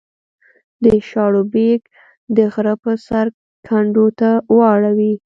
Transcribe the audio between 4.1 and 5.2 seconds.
ته واوړې